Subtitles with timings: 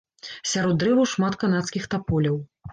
[0.51, 2.45] Сярод дрэваў шмат канадскіх таполяў.